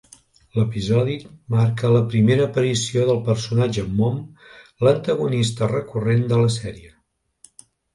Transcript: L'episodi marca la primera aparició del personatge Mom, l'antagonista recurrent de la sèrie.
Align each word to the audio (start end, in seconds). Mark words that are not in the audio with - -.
L'episodi 0.59 1.17
marca 1.55 1.91
la 1.97 2.01
primera 2.15 2.47
aparició 2.49 3.05
del 3.11 3.21
personatge 3.29 3.87
Mom, 4.03 4.19
l'antagonista 4.89 5.73
recurrent 5.79 6.31
de 6.35 6.45
la 6.47 6.55
sèrie. 6.61 6.97